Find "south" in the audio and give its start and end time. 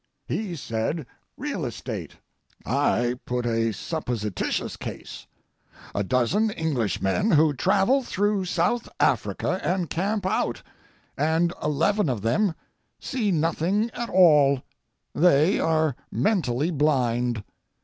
8.45-8.89